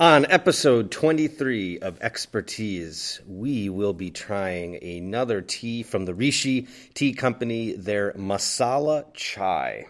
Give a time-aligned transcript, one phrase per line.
[0.00, 7.12] On episode 23 of Expertise, we will be trying another tea from the Rishi Tea
[7.12, 9.84] Company, their Masala Chai.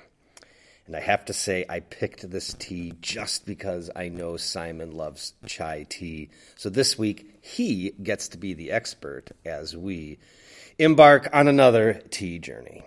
[0.89, 5.35] And I have to say, I picked this tea just because I know Simon loves
[5.47, 6.31] chai tea.
[6.57, 10.19] So this week, he gets to be the expert as we
[10.77, 12.83] embark on another tea journey.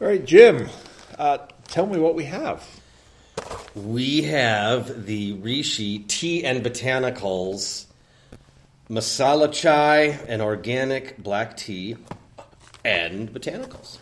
[0.00, 0.68] All right, Jim,
[1.18, 2.64] uh, tell me what we have.
[3.74, 7.86] We have the Rishi Tea and Botanicals
[8.88, 11.96] Masala Chai, an organic black tea,
[12.84, 13.98] and botanicals.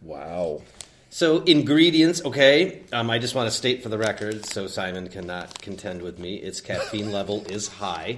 [0.00, 0.62] Wow.
[1.10, 2.84] So, ingredients, okay.
[2.90, 6.36] Um, I just want to state for the record so Simon cannot contend with me.
[6.36, 8.16] Its caffeine level is high.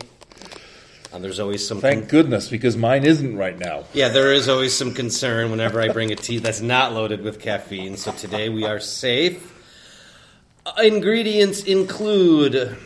[1.13, 1.81] Um, there's always some.
[1.81, 3.85] Thank goodness, because mine isn't right now.
[3.93, 7.41] Yeah, there is always some concern whenever I bring a tea that's not loaded with
[7.41, 7.97] caffeine.
[7.97, 9.57] So today we are safe.
[10.65, 12.77] Uh, ingredients include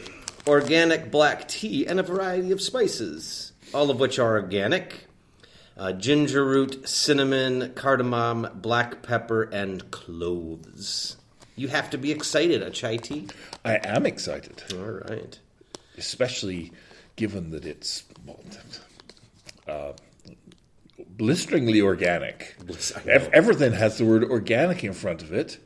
[0.46, 5.06] organic black tea and a variety of spices, all of which are organic.
[5.76, 11.16] Uh, ginger root, cinnamon, cardamom, black pepper, and cloves.
[11.56, 13.26] You have to be excited at chai tea.
[13.64, 15.36] I am excited, All right.
[15.98, 16.70] especially
[17.16, 18.04] given that it's
[19.68, 19.92] uh,
[21.16, 22.56] blisteringly organic.
[22.64, 23.30] Bliss- I Ev- know.
[23.32, 25.58] everything has the word organic in front of it.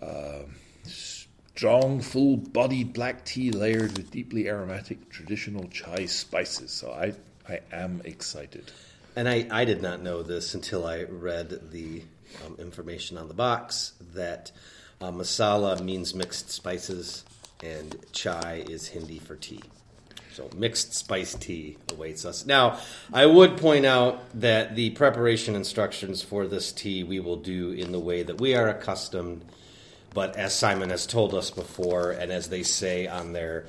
[0.00, 0.40] Uh,
[0.84, 6.72] strong, full-bodied black tea layered with deeply aromatic traditional chai spices.
[6.72, 7.12] So I,
[7.48, 8.72] I am excited.
[9.14, 12.02] And I, I did not know this until I read the
[12.46, 14.50] um, information on the box that
[15.00, 17.24] uh, masala means mixed spices
[17.62, 19.62] and chai is Hindi for tea.
[20.34, 22.46] So mixed spice tea awaits us.
[22.46, 22.78] Now,
[23.12, 27.92] I would point out that the preparation instructions for this tea we will do in
[27.92, 29.44] the way that we are accustomed,
[30.14, 33.66] but as Simon has told us before, and as they say on their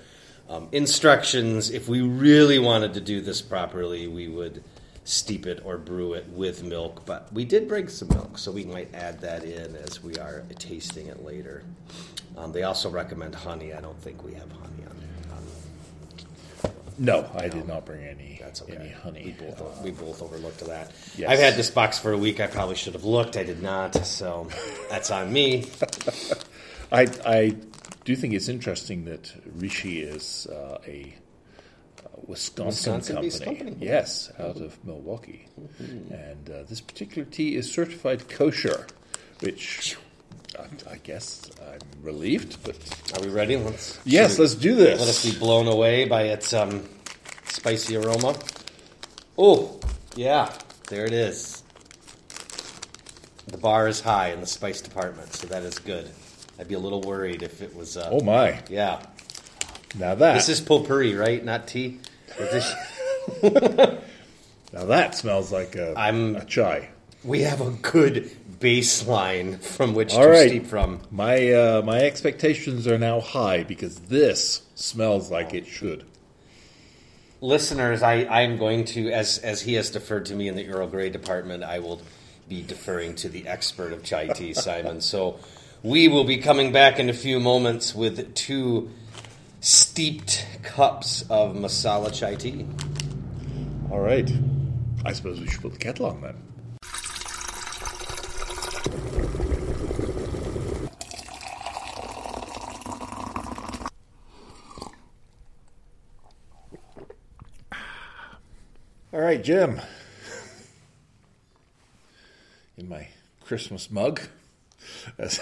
[0.50, 4.64] um, instructions, if we really wanted to do this properly, we would
[5.04, 7.06] steep it or brew it with milk.
[7.06, 10.44] But we did bring some milk, so we might add that in as we are
[10.60, 11.64] tasting it later.
[12.38, 13.74] Um, they also recommend honey.
[13.74, 14.98] I don't think we have honey on.
[15.38, 15.44] on
[16.98, 18.76] No, I did not bring any that's okay.
[18.76, 19.36] any honey.
[19.40, 20.92] We both, we both overlooked that.
[21.18, 21.30] Yes.
[21.30, 22.40] I've had this box for a week.
[22.40, 23.36] I probably should have looked.
[23.36, 23.96] I did not.
[24.06, 24.48] So
[24.90, 25.66] that's on me.
[26.92, 27.56] I, I
[28.06, 31.16] do think it's interesting that Rishi is uh, a
[32.00, 33.72] uh, Wisconsin Wisconsin-based company.
[33.72, 33.86] company.
[33.88, 35.48] Yes, out of Milwaukee.
[35.80, 38.86] And uh, this particular tea is certified kosher,
[39.40, 39.98] which
[40.60, 42.76] I, I guess I'm relieved, but
[43.16, 43.58] Are we ready?
[43.58, 44.00] Let's.
[44.06, 45.00] yes, let's do this.
[45.00, 46.88] Let us be blown away by its um,
[47.46, 48.36] spicy aroma.
[49.38, 49.80] Oh,
[50.16, 50.52] yeah,
[50.90, 51.64] there it is.
[53.48, 56.10] The bar is high in the spice department, so that is good.
[56.60, 57.98] I'd be a little worried if it was.
[57.98, 58.62] Uh, Oh my!
[58.70, 59.02] yeah.
[59.98, 61.44] Now that This is potpourri, right?
[61.44, 62.00] Not tea.
[62.40, 62.74] Is this-
[64.74, 66.90] now that smells like a, I'm- a chai.
[67.24, 68.32] we have a good
[68.64, 70.48] baseline from which All to right.
[70.50, 71.02] steep from.
[71.12, 76.06] My uh, my expectations are now high because this smells like it should.
[77.42, 80.88] listeners, I, I'm going to, as as he has deferred to me in the Earl
[80.88, 82.02] Grey department, I will
[82.48, 85.02] be deferring to the expert of chai tea, Simon.
[85.02, 85.40] So
[85.84, 88.90] we will be coming back in a few moments with two
[89.60, 92.66] steeped cups of masala chai tea.
[93.92, 94.32] All right.
[95.06, 96.36] I suppose we should put the kettle on then.
[109.36, 109.82] Right, Jim.
[112.78, 113.08] In my
[113.46, 114.22] Christmas mug,
[115.18, 115.40] as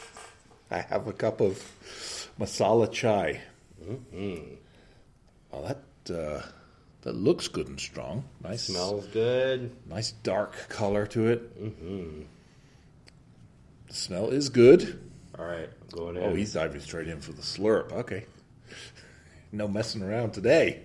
[0.70, 1.60] I have a cup of
[2.38, 3.40] masala chai.
[5.50, 6.42] Well, that uh,
[7.02, 8.24] that looks good and strong.
[8.44, 9.72] Nice Smells good.
[9.88, 11.60] nice dark color to it.
[11.60, 12.22] Mm-hmm.
[13.88, 15.00] The smell is good.
[15.36, 16.22] All right, going in.
[16.22, 17.90] Oh, he's diving straight in for the slurp.
[17.92, 18.26] Okay,
[19.50, 20.82] no messing around today.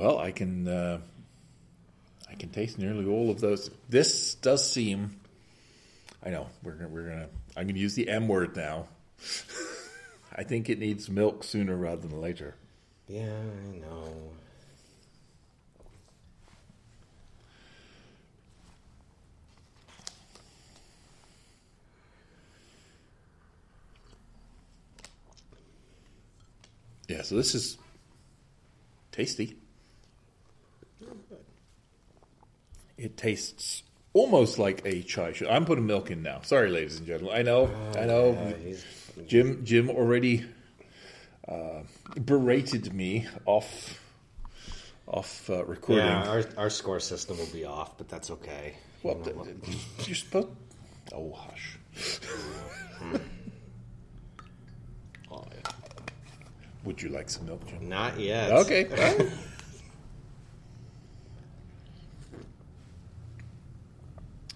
[0.00, 0.98] Well, I can uh,
[2.26, 3.70] I can taste nearly all of those.
[3.90, 5.20] This does seem.
[6.24, 7.28] I know we're we're gonna.
[7.54, 8.86] I'm gonna use the M word now.
[10.34, 12.54] I think it needs milk sooner rather than later.
[13.08, 14.32] Yeah, I know.
[27.06, 27.76] Yeah, so this is
[29.12, 29.58] tasty.
[33.00, 33.82] It tastes
[34.12, 35.32] almost like a chai.
[35.32, 36.40] should- I'm putting milk in now.
[36.42, 37.34] Sorry, ladies and gentlemen.
[37.36, 38.54] I know, I know.
[38.66, 38.74] Yeah,
[39.26, 40.44] Jim, Jim already
[41.48, 41.80] uh,
[42.24, 43.98] berated me off,
[45.06, 46.04] off uh, recording.
[46.04, 48.74] yeah, our, our score system will be off, but that's okay.
[49.02, 49.64] well, You know th- what?
[49.64, 50.48] th- you're supposed.
[51.14, 51.78] Oh, hush.
[55.32, 55.44] Oh.
[56.84, 57.88] Would you like some milk, Jim?
[57.88, 58.50] Not yet.
[58.50, 58.86] Okay.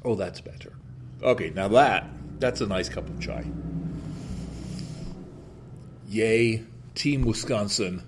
[0.05, 0.73] oh, that's better.
[1.23, 2.07] Okay, now that
[2.39, 3.45] that's a nice cup of chai.
[6.09, 6.63] Yay,
[6.95, 8.03] Team Wisconsin,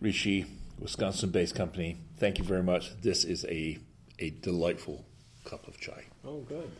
[0.00, 0.46] Rishi,
[0.78, 1.96] Wisconsin-based company.
[2.18, 3.00] Thank you very much.
[3.00, 3.78] This is a
[4.18, 5.04] a delightful
[5.44, 6.04] cup of chai.
[6.24, 6.70] Oh, good.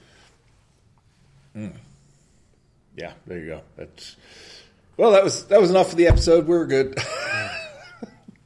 [1.56, 1.72] Mm.
[2.96, 3.62] Yeah, there you go.
[3.76, 4.16] That's
[4.96, 5.12] well.
[5.12, 6.46] That was that was enough for the episode.
[6.46, 6.98] We're good.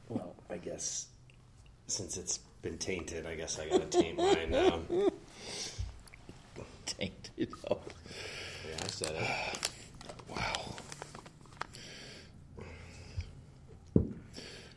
[0.09, 1.07] Well, I guess
[1.87, 4.79] since it's been tainted, I guess I got to taint mine now.
[6.85, 7.89] Tainted up.
[8.69, 9.71] Yeah, I said it.
[10.29, 10.75] Wow.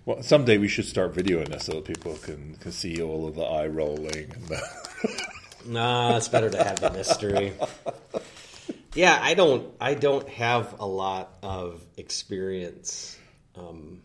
[0.07, 3.35] Well, someday we should start videoing this so that people can, can see all of
[3.37, 4.33] the eye rolling.
[4.35, 4.63] And the
[5.67, 7.53] Nah, it's better to have the mystery.
[8.95, 9.73] Yeah, I don't.
[9.81, 13.19] I don't have a lot of experience.
[13.57, 14.03] Um,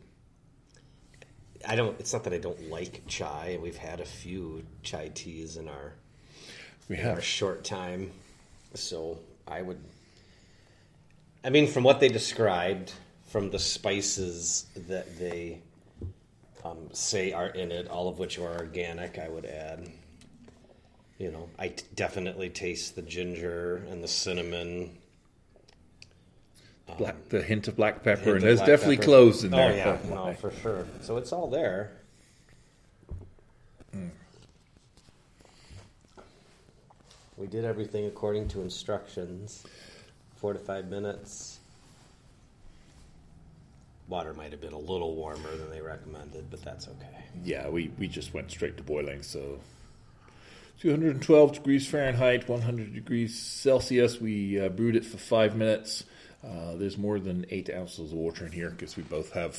[1.68, 2.00] I don't.
[2.00, 3.60] It's not that I don't like chai.
[3.62, 5.94] We've had a few chai teas in our
[6.90, 8.12] we have a short time,
[8.74, 9.80] so I would.
[11.44, 12.92] I mean, from what they described,
[13.28, 15.60] from the spices that they
[16.66, 19.88] um, say are in it, all of which are organic, I would add.
[21.18, 24.98] You know, I t- definitely taste the ginger and the cinnamon.
[26.98, 29.06] Black, the hint of black pepper, and there's definitely pepper.
[29.06, 29.76] cloves in Oh there.
[29.76, 30.88] yeah, no, for sure.
[31.02, 31.92] So it's all there.
[37.40, 39.64] We did everything according to instructions.
[40.36, 41.60] Four to five minutes.
[44.10, 47.24] Water might have been a little warmer than they recommended, but that's okay.
[47.44, 49.22] Yeah, we, we just went straight to boiling.
[49.22, 49.60] So
[50.82, 54.20] 212 degrees Fahrenheit, 100 degrees Celsius.
[54.20, 56.04] We uh, brewed it for five minutes.
[56.44, 59.58] Uh, there's more than eight ounces of water in here because we both have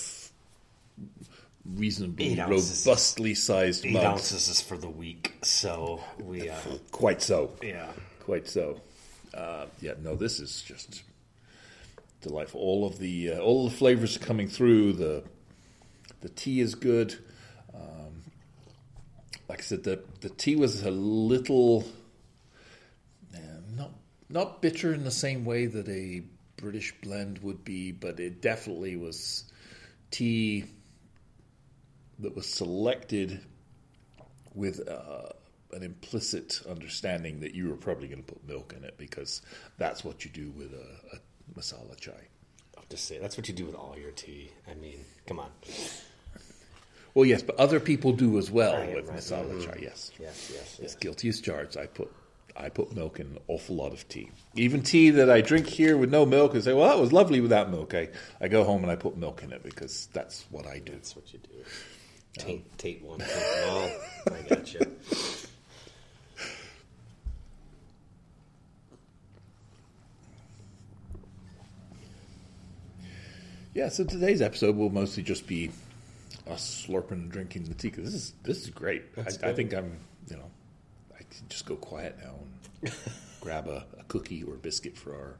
[1.64, 2.86] reasonably ounces.
[2.86, 4.04] robustly sized Eight mugs.
[4.04, 6.48] ounces is for the week, so we.
[6.48, 6.56] Uh,
[6.90, 7.52] Quite so.
[7.62, 7.90] yeah.
[8.20, 8.80] Quite so.
[9.34, 11.02] Uh, yeah, no, this is just
[12.20, 12.60] delightful.
[12.60, 14.94] All of the uh, all the flavors are coming through.
[14.94, 15.22] The
[16.20, 17.16] the tea is good.
[17.74, 18.22] Um,
[19.48, 21.84] like I said, the the tea was a little
[23.34, 23.38] uh,
[23.76, 23.92] not
[24.28, 26.22] not bitter in the same way that a
[26.56, 29.44] British blend would be, but it definitely was
[30.10, 30.64] tea
[32.20, 33.40] that was selected
[34.54, 35.28] with uh,
[35.72, 39.42] an implicit understanding that you were probably going to put milk in it because
[39.78, 42.12] that's what you do with a, a masala chai.
[42.76, 44.50] I'll just say that's what you do with all your tea.
[44.70, 45.50] I mean, come on.
[47.14, 49.64] Well, yes, but other people do as well Right, with right, masala mhm.
[49.64, 49.78] chai.
[49.82, 50.94] Yes, Yes, yes, yes.
[50.94, 51.76] Guilty as charged.
[51.76, 52.12] I put
[52.56, 54.30] I put milk in an awful lot of tea.
[54.54, 57.40] Even tea that I drink here with no milk, and say, "Well, that was lovely
[57.40, 58.08] without milk." I,
[58.40, 60.92] I go home and I put milk in it because that's what I do.
[60.92, 61.64] That's what you do.
[62.38, 63.90] Taint, taint one, taint them oh,
[64.28, 64.34] all.
[64.34, 64.80] I got you.
[73.74, 75.70] Yeah, so today's episode will mostly just be
[76.48, 77.90] us slurping and drinking the tea.
[77.90, 79.04] 'cause this is this is great.
[79.16, 79.96] I, I think I'm,
[80.28, 80.50] you know,
[81.14, 82.34] I can just go quiet now
[82.82, 82.92] and
[83.40, 85.36] grab a, a cookie or a biscuit for our.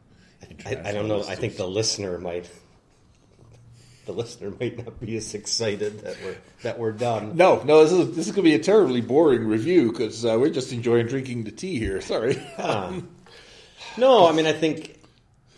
[0.65, 1.23] I, I don't know.
[1.25, 2.49] I think the listener might.
[4.11, 7.37] The listener might not be as excited that we're that we're done.
[7.37, 10.37] No, no, this is this is going to be a terribly boring review because uh,
[10.37, 12.01] we're just enjoying drinking the tea here.
[12.01, 12.37] Sorry.
[13.97, 14.99] No, I mean I think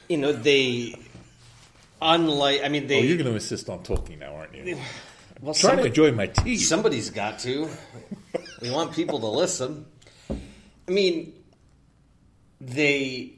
[0.06, 0.97] you know they
[2.02, 2.61] unlike.
[2.62, 2.99] I mean they.
[2.99, 4.76] oh, you're going to insist on talking now, aren't you?
[5.40, 6.59] well, trying to enjoy my tea.
[6.59, 7.71] Somebody's got to.
[8.61, 9.87] we want people to listen.
[10.30, 11.32] I mean,
[12.61, 13.32] they,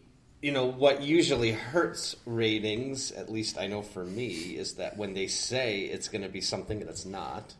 [0.44, 5.14] you know, what usually hurts ratings, at least I know for me, is that when
[5.14, 7.54] they say it's going to be something that's not.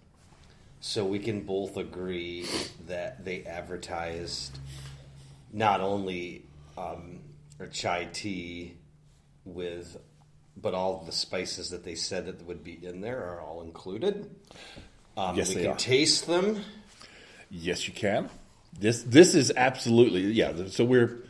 [0.81, 2.47] So we can both agree
[2.87, 4.59] that they advertised
[5.51, 6.45] not only
[6.77, 7.21] um,
[7.59, 8.75] a chai tea
[9.47, 9.97] with,
[10.55, 14.29] but all the spices that they said that would be in there are all included.
[15.17, 15.77] Um, Yes, we they can are.
[15.77, 16.63] taste them.
[17.49, 18.29] Yes, you can.
[18.79, 20.53] This this is absolutely yeah.
[20.67, 21.25] So we're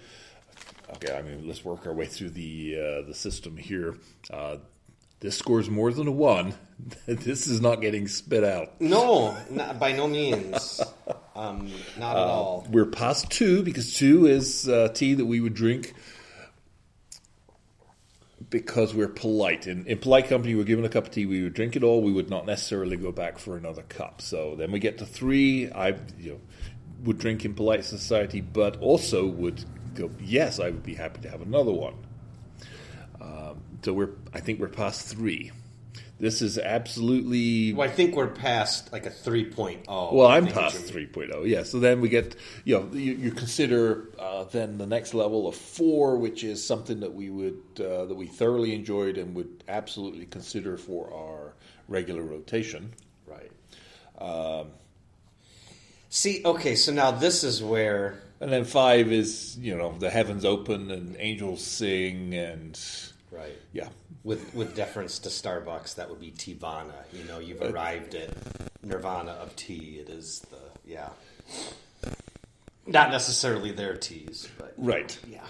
[0.95, 1.17] okay.
[1.17, 3.97] I mean, let's work our way through the uh, the system here.
[4.31, 4.57] Uh,
[5.21, 6.55] this scores more than a one,
[7.07, 8.81] this is not getting spit out.
[8.81, 10.83] No, not, by no means.
[11.35, 12.67] Um, not at all.
[12.71, 15.95] We're past two because two is uh, tea that we would drink
[18.51, 19.67] because we're polite.
[19.67, 22.03] In, in polite company, we're given a cup of tea, we would drink it all.
[22.03, 24.21] We would not necessarily go back for another cup.
[24.21, 25.71] So then we get to three.
[25.73, 26.41] I you know,
[27.03, 30.11] would drink in polite society, but also would go.
[30.21, 31.95] Yes, I would be happy to have another one.
[33.21, 34.11] Um, so we're.
[34.33, 35.53] I think we're past three.
[36.21, 37.73] This is absolutely.
[37.73, 40.13] Well, I think we're past like a 3.0.
[40.13, 41.47] Well, I'm past it's- 3.0.
[41.47, 41.65] Yeah.
[41.65, 45.57] So then we get, you know, you, you consider uh, then the next level of
[45.57, 50.27] four, which is something that we would uh, that we thoroughly enjoyed and would absolutely
[50.27, 51.55] consider for our
[51.89, 52.93] regular rotation.
[53.27, 53.51] Right.
[56.09, 60.45] See, okay, so now this is where And then five is, you know, the heavens
[60.45, 62.79] open and angels sing and
[63.31, 63.89] right yeah,
[64.23, 67.05] with with deference to Starbucks, that would be Teavana.
[67.13, 68.31] You know, you've arrived at
[68.83, 69.99] Nirvana of tea.
[70.01, 71.11] It is the yeah,
[72.87, 75.19] not necessarily their teas, but right.
[75.29, 75.45] yeah.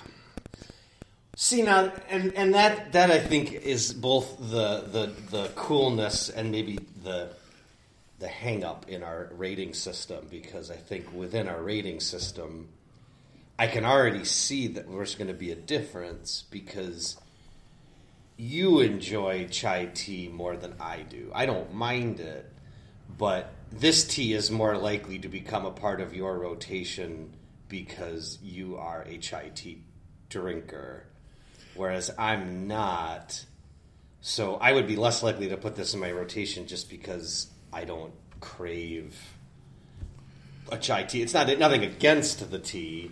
[1.37, 6.51] See now, and and that that I think is both the the the coolness and
[6.51, 7.31] maybe the
[8.19, 12.69] the hang up in our rating system because I think within our rating system,
[13.59, 17.17] I can already see that there's going to be a difference because
[18.37, 21.31] you enjoy chai tea more than I do.
[21.35, 22.51] I don't mind it,
[23.17, 27.33] but this tea is more likely to become a part of your rotation
[27.69, 29.83] because you are a chai tea
[30.29, 31.07] drinker,
[31.75, 33.45] whereas I'm not.
[34.21, 37.85] So I would be less likely to put this in my rotation just because I
[37.85, 39.19] don't crave
[40.71, 41.23] a chai tea.
[41.23, 43.11] It's not nothing against the tea.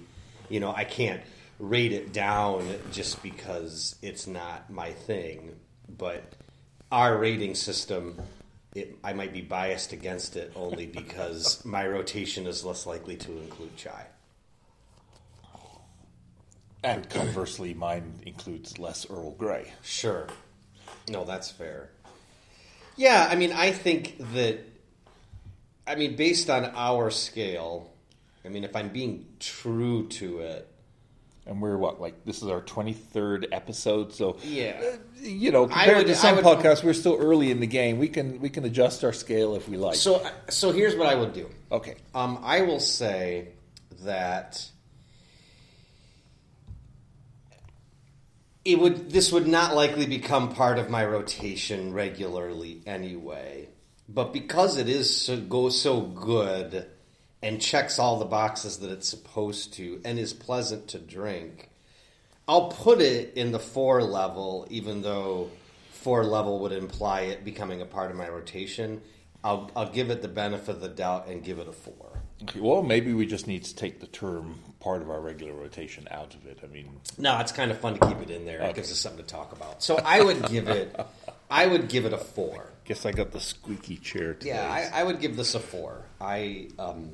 [0.49, 1.21] You know, I can't
[1.59, 5.57] rate it down just because it's not my thing.
[5.99, 6.23] But
[6.93, 8.23] our rating system,
[8.75, 13.33] it, I might be biased against it only because my rotation is less likely to
[13.33, 14.07] include chai.
[16.85, 19.73] And conversely, mine includes less Earl Grey.
[19.83, 20.27] Sure.
[21.09, 21.91] No, that's fair.
[22.97, 24.59] Yeah, I mean, I think that,
[25.87, 27.91] I mean, based on our scale,
[28.45, 30.69] I mean, if I'm being true to it,
[31.45, 34.81] And we're what, like, this is our 23rd episode, so Yeah.
[34.81, 37.99] uh, you know, compared would- to some would- podcasts, we're still early in the game.
[37.99, 39.97] We can we can adjust our scale if we like.
[39.97, 41.51] so so here's what I would do.
[41.73, 43.49] okay, Um, I will say
[44.05, 44.65] that
[48.65, 49.11] it would.
[49.11, 53.69] This would not likely become part of my rotation regularly anyway.
[54.09, 56.87] But because it is so, goes so good
[57.43, 61.71] and checks all the boxes that it's supposed to and is pleasant to drink,
[62.47, 65.51] I'll put it in the four level, even though
[65.91, 69.01] four level would imply it becoming a part of my rotation.
[69.45, 72.22] I'll, I'll give it the benefit of the doubt and give it a four.
[72.43, 72.61] Okay.
[72.61, 76.35] Well, maybe we just need to take the term part of our regular rotation out
[76.35, 76.59] of it.
[76.63, 78.61] I mean, No, it's kind of fun to keep it in there.
[78.63, 79.83] It gives us something to talk about.
[79.83, 80.99] So I would give it,
[81.51, 82.73] I would give it a four.
[82.85, 84.51] guess I got the squeaky chair today.
[84.51, 86.03] Yeah, I, I would give this a four.
[86.21, 87.11] I, um,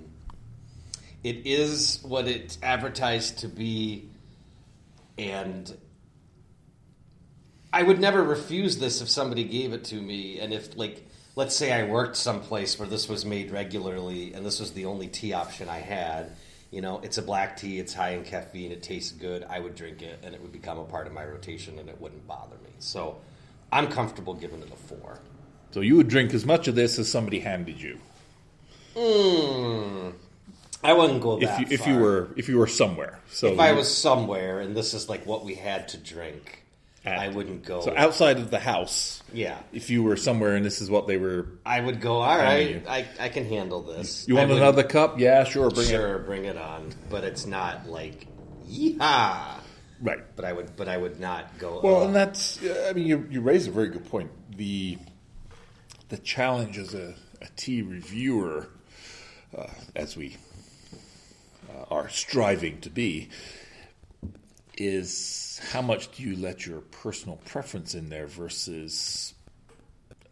[1.25, 4.09] it is what it's advertised to be,
[5.19, 5.77] and
[7.73, 10.39] I would never refuse this if somebody gave it to me.
[10.39, 11.08] And if, like,
[11.39, 15.07] let's say I worked someplace where this was made regularly, and this was the only
[15.07, 16.33] tea option I had.
[16.73, 17.79] You know, it's a black tea.
[17.79, 18.73] It's high in caffeine.
[18.73, 19.45] It tastes good.
[19.49, 22.01] I would drink it, and it would become a part of my rotation, and it
[22.01, 22.71] wouldn't bother me.
[22.81, 23.19] So,
[23.71, 25.21] I'm comfortable giving it a four.
[25.71, 28.01] so you would drink as much of this as somebody handed you.
[28.97, 30.11] Hmm.
[30.83, 33.21] I wouldn't go If that you, if you were if you were somewhere.
[33.31, 36.65] So if I was somewhere and this is like what we had to drink,
[37.09, 37.81] at- I wouldn't go.
[37.81, 41.17] So outside of the house, yeah, if you were somewhere and this is what they
[41.17, 42.17] were, I would go.
[42.23, 42.85] All right.
[42.89, 44.27] I, I can handle this.
[44.29, 45.19] you want another cup?
[45.19, 45.91] Yeah, sure, bring it.
[45.91, 46.93] sure, bring it on.
[47.11, 48.27] But it's not like
[48.69, 49.61] yeehaw.
[50.01, 50.21] Right.
[50.37, 51.81] But I would, but I would not go.
[51.83, 54.31] Well, uh, and that's I mean you you raise a very good point.
[54.57, 54.99] The
[56.09, 58.69] the challenge as a, a tea reviewer,
[59.57, 60.37] uh, as we
[61.69, 63.29] uh, are striving to be,
[64.81, 69.35] is how much do you let your personal preference in there versus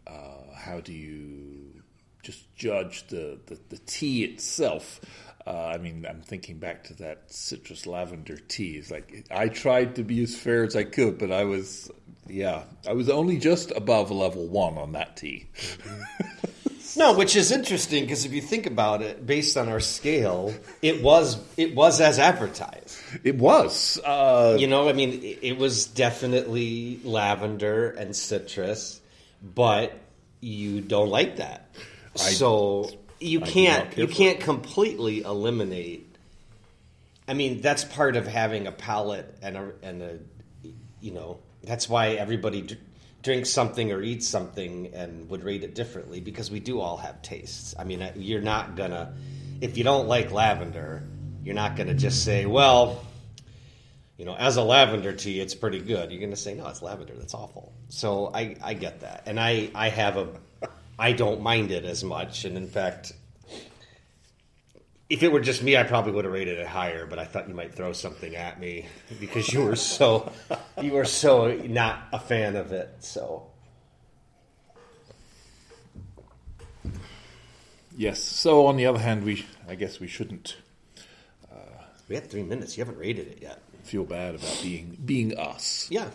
[0.07, 1.83] uh, how do you
[2.23, 5.01] just judge the, the, the tea itself?
[5.45, 8.77] Uh, I mean, I'm thinking back to that citrus lavender tea.
[8.77, 11.89] It's like I tried to be as fair as I could, but I was,
[12.27, 15.47] yeah, I was only just above level one on that tea.
[16.97, 21.03] no, which is interesting because if you think about it, based on our scale, it
[21.03, 22.97] was it was as advertised.
[23.23, 28.99] It was, uh, You know, I mean, it, it was definitely lavender and citrus.
[29.43, 29.93] but
[30.41, 31.69] you don't like that.
[32.15, 32.89] so
[33.19, 36.15] you I can't you can't completely eliminate.
[37.27, 40.19] I mean, that's part of having a palate and a and a
[41.01, 42.61] you know that's why everybody
[43.21, 47.21] drinks something or eats something and would rate it differently because we do all have
[47.21, 47.75] tastes.
[47.77, 49.13] I mean, uh, you're not gonna
[49.61, 51.03] if you don't like lavender,
[51.43, 53.03] you're not gonna just say, well.
[54.17, 56.11] You know, as a lavender tea, it's pretty good.
[56.11, 57.13] You're to say, no, it's lavender.
[57.13, 57.71] That's awful.
[57.89, 60.27] So I, I get that, and I, I have a,
[60.97, 62.43] I don't mind it as much.
[62.43, 63.13] And in fact,
[65.09, 67.05] if it were just me, I probably would have rated it higher.
[67.05, 68.85] But I thought you might throw something at me
[69.19, 70.31] because you were so,
[70.81, 72.89] you were so not a fan of it.
[72.99, 73.47] So
[77.95, 78.21] Yes.
[78.21, 80.57] So on the other hand, we I guess we shouldn't
[81.51, 81.55] Uh,
[82.07, 82.77] we had three minutes.
[82.77, 83.61] You haven't rated it yet.
[83.83, 85.87] feel bad about being being us.
[85.89, 86.09] Yeah.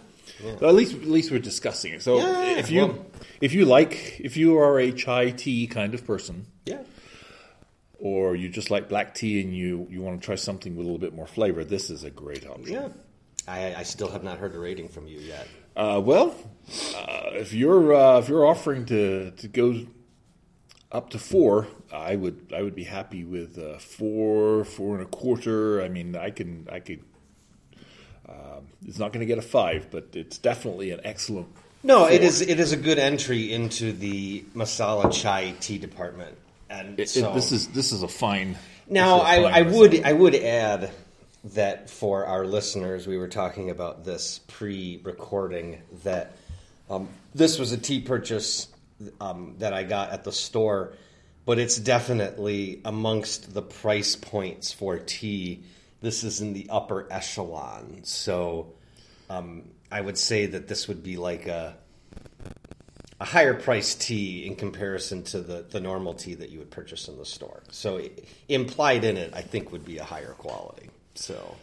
[0.44, 0.54] yeah.
[0.60, 2.02] Well, at least at least we're discussing it.
[2.02, 3.06] So Yeah, if you well-
[3.40, 6.81] if you like if you are a chai tea kind of person, Yeah.
[8.02, 10.88] Or you just like black tea and you you want to try something with a
[10.88, 12.74] little bit more flavor, this is a great option.
[12.74, 12.88] Yeah.
[13.46, 15.48] I, I still have not heard a rating from you yet.
[15.76, 16.34] Uh, well,
[16.96, 19.86] uh, if you're uh, if you're offering to to go
[20.90, 25.08] up to four, I would I would be happy with uh, four four and a
[25.08, 25.80] quarter.
[25.80, 27.02] I mean, I can I could.
[28.28, 31.48] Um, it's not going to get a five, but it's definitely an excellent.
[31.82, 32.26] No, it four.
[32.26, 32.40] is.
[32.42, 36.36] It is a good entry into the masala chai tea department,
[36.72, 38.56] and It- it- this is this is a fine.
[38.88, 40.02] Now, a I, fine I would.
[40.04, 40.90] I would add
[41.44, 46.36] that for our listeners, we were talking about this pre-recording that
[46.88, 48.68] um, this was a tea purchase
[49.20, 50.92] um, that I got at the store,
[51.44, 55.64] but it's definitely amongst the price points for tea.
[56.00, 58.72] This is in the upper echelon, so
[59.30, 61.76] um, I would say that this would be like a
[63.22, 67.06] a higher priced tea in comparison to the, the normal tea that you would purchase
[67.06, 67.62] in the store.
[67.70, 68.00] So
[68.48, 70.90] implied in it, I think, would be a higher quality.
[71.14, 71.54] So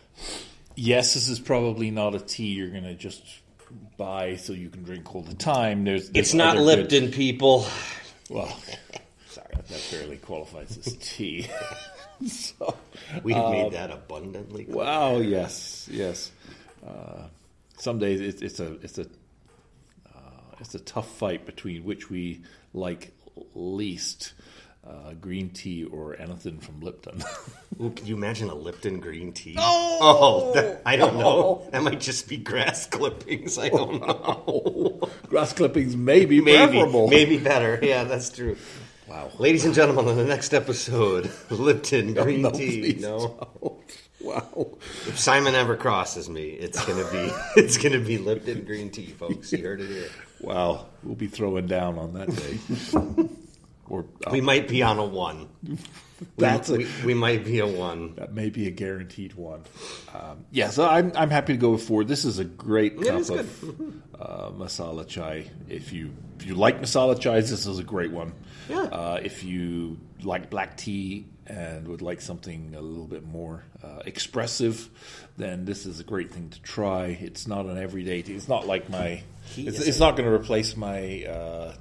[0.75, 3.21] Yes, this is probably not a tea you're going to just
[3.97, 5.83] buy so you can drink all the time.
[5.83, 7.67] There's, there's it's not other good- Lipton, people.
[8.29, 8.47] well,
[9.27, 11.45] Sorry, that barely qualifies as tea.
[12.25, 12.73] so,
[13.21, 14.77] we made that abundantly clear.
[14.77, 16.31] wow, yes, yes.
[16.88, 17.23] Uh,
[17.77, 19.05] some days it's, it's a it's a
[20.59, 22.41] it's a tough fight between which we
[22.73, 23.13] like
[23.53, 24.33] least.
[24.87, 27.21] Uh, green tea or anything from Lipton.
[27.81, 29.55] Ooh, can you imagine a Lipton green tea?
[29.59, 31.67] Oh, that- I don't know.
[31.71, 33.59] That might just be grass clippings.
[33.59, 35.09] I don't know.
[35.27, 37.07] Grass clippings may be maybe, preferable.
[37.09, 37.77] maybe better.
[37.83, 38.55] Yeah, that's true.
[39.07, 39.29] Wow.
[39.37, 42.79] Ladies and gentlemen, on the next episode, Lipton green no, tea.
[42.93, 43.47] please No.
[44.29, 44.77] Wow.
[45.07, 49.51] If Simon ever crosses me, it's gonna be it's gonna be Lipton green tea, folks.
[49.51, 50.09] You heard it here.
[50.41, 50.87] Wow.
[51.03, 53.29] We'll be throwing down on that day.
[53.89, 55.49] or uh, We might be on a one.
[56.37, 58.15] That's we, a- we, we might be a one.
[58.15, 59.63] that may be a guaranteed one.
[60.13, 62.03] Um, yeah, so I'm I'm happy to go with four.
[62.03, 63.63] This is a great It cup of
[64.19, 65.45] uh, masala chai.
[65.69, 68.33] If you if you like masala chai, this is a great one.
[68.69, 68.81] Yeah.
[68.83, 73.99] Uh, if you like black tea and would like something a little bit more uh,
[74.05, 74.89] expressive,
[75.38, 77.05] then this is a great thing to try.
[77.19, 78.35] It's not an everyday tea.
[78.35, 79.23] It's not like my.
[79.57, 81.25] It's, it's not going to replace my.
[81.25, 81.73] Uh,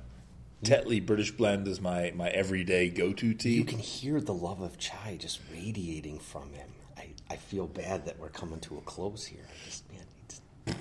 [0.65, 3.53] Tetley British Blend is my, my everyday go to tea.
[3.55, 6.69] You can hear the love of chai just radiating from him.
[6.97, 9.45] I, I feel bad that we're coming to a close here.
[9.49, 10.75] I just man,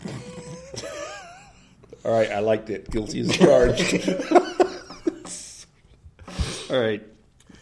[0.73, 0.85] just-
[2.05, 2.89] All right, I liked it.
[2.89, 4.09] Guilty as charged.
[6.71, 7.03] All right,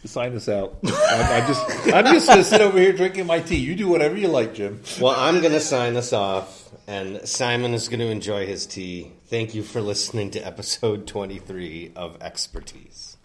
[0.06, 0.76] sign us out.
[0.84, 3.56] I'm, I'm just I'm just gonna sit over here drinking my tea.
[3.56, 4.82] You do whatever you like, Jim.
[5.00, 9.12] Well, I'm to sign us off, and Simon is to enjoy his tea.
[9.26, 13.06] Thank you for listening to episode 23 of Expertise.